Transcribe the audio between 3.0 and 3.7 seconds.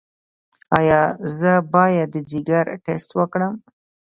وکړم؟